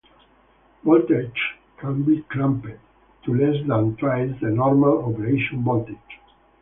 [0.83, 1.37] Voltages
[1.79, 2.65] can be clamped
[3.23, 6.19] to less than twice the normal operation voltage.